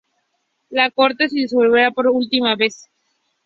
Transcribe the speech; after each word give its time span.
La 0.71 0.89
corte 0.89 1.29
se 1.29 1.35
disolvería 1.37 1.91
por 1.91 2.07
última 2.07 2.55
vez. 2.55 2.89